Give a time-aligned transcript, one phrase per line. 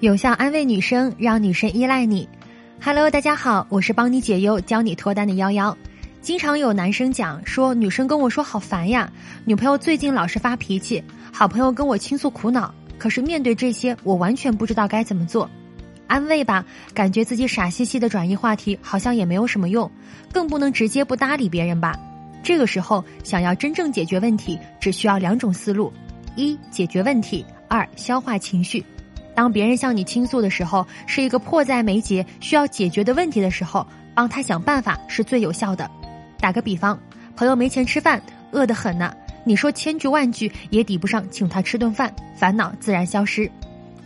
[0.00, 2.28] 有效安慰女生，让女生依赖你。
[2.80, 5.76] Hello，大家好，我是帮你解忧、教你脱单的幺幺。
[6.20, 9.12] 经常有男生讲说，女生跟我说好烦呀，
[9.44, 15.50] 女朋友最近老是发脾气，好朋友跟我倾诉苦恼，可是面对这些，我完全不知道该怎么做。
[16.06, 19.90] 安慰吧，感觉自己傻兮兮的转移话题，好像也没有什么用，
[20.32, 21.98] 更不能直接不搭理别人吧。
[22.40, 25.92] 这个时候，想要真正解决问题，只需要两种思路：
[26.36, 28.84] 一、解决问题；二、消化情绪。
[29.38, 35.88] 当别人向你倾诉的时候，是一个迫在眉睫需要解决的问题的时候，帮他想办法是最有效的。
[36.40, 36.98] 打个比方，
[37.36, 38.20] 朋友没钱吃饭，
[38.50, 43.48] 饿得很呢，你说千句万句也抵不上请他吃顿饭，烦恼自然消失。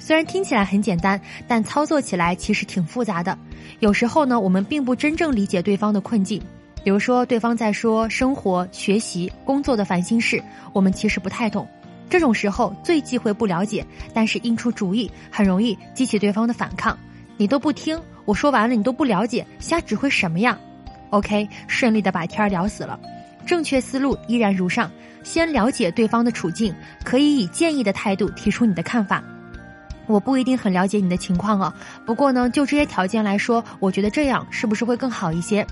[0.00, 3.38] 虽然听起来很简单，但操作起来其实挺复杂的。
[3.78, 6.42] 有时候呢，我们并不真正理解对方的困境，
[6.82, 11.68] 比如说对方在说生活、学习、工作的烦心事，我们其实不太懂。
[12.10, 16.98] 这种时候最忌讳不了解，但是应出主意很容易激起对方的反抗。
[17.36, 20.58] 你都不听我说完了，你都不了解，瞎指挥什么呀
[21.10, 22.98] ？OK，顺利的把天儿聊死了。
[23.46, 24.90] 正确思路依然如上，
[25.22, 29.22] 先了解对方的处境，可以以建议的态度提出你的看法。
[30.06, 31.72] 我不一定很了解你的情况哦，
[32.04, 35.66] 不过呢，就这些条件来说，我觉得这样是不是会更好一些？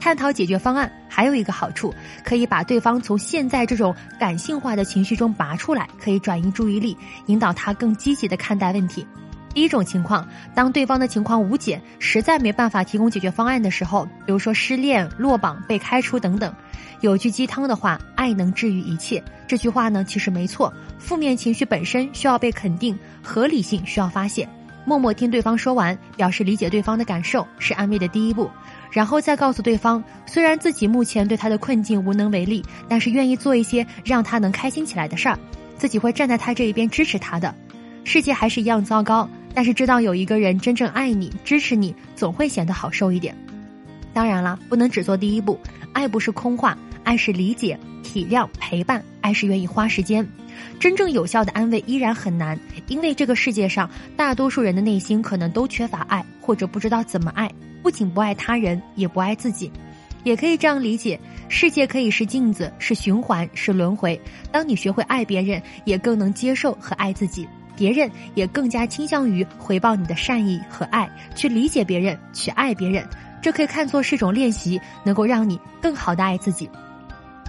[0.00, 9.06] 探讨解决方案还有一个好处，可以把对方从现在这种感性化的情绪中拔出来，可以转移注意力，引导他更积极的看待问题。
[9.52, 16.54] 第一种情况，当对方的情况无解，实在没办法提供解决方案的时候，比如说失恋、落榜、被开除等等，
[17.00, 20.72] 有句鸡汤的话：“爱能治愈一切。”这句话呢，其实没错。
[20.98, 24.48] 负面情绪本身需要被肯定，合理性需要发泄。
[24.84, 28.50] 默默听对方说完，表示理解对方的感受，是安慰的第一步。
[28.90, 35.38] 然后再告诉对方，虽然自己目前对他的困境无能为力，但是愿意做一些让他能开心起来的事儿，
[35.76, 37.54] 自己会站在他这一边支持他的。
[38.02, 43.36] 世界还是一样糟糕，但是知道有一个人真正爱你、支持你，总会显得好受一点。
[44.12, 45.58] 当然了，不能只做第一步，
[45.92, 50.26] 爱不是空话，爱是理解、体谅、陪伴，爱是愿意花时间。
[50.78, 52.58] 真正有效的安慰依然很难，
[52.88, 57.50] 因为这个世界上大多数人的内心可能都缺乏爱，或者不知道怎么爱。
[57.82, 59.72] 不仅不爱他人，也不爱自己，
[60.22, 61.18] 也可以这样理解：
[61.48, 64.20] 世界可以是镜子，是循环，是轮回。
[64.52, 73.08] 当你学会爱别人，也更能接受和爱自己，别人也更加倾向于回报你的善意和爱，去理解别人，去爱别人。
[73.40, 76.68] 这可以看作是种练习，能够让你更好的爱自己。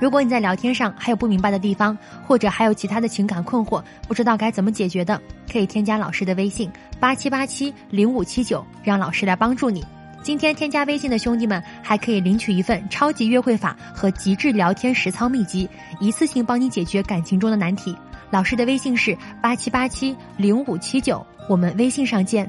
[0.00, 9.84] 如果你在聊天上还有不明白的地方，或者还有其他的情感困惑，不知道该怎么解决的，可以添加老师的微信八七八七零五七九，让老师来帮助你。
[10.22, 15.68] 今天添加微信的兄弟们还可以领取一份超级约会法和极致聊天实操秘籍，
[16.00, 17.96] 一次性帮你解决感情中的难题。
[18.30, 22.48] 老师的微信是八七八七零五七九，我们微信上见。